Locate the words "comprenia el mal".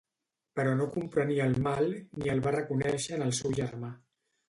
0.95-1.87